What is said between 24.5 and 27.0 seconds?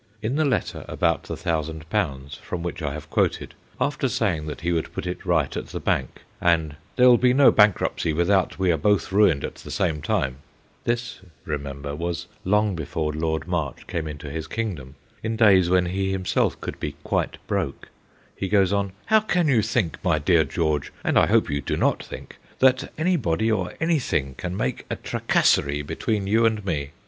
make a tracasserie between you and me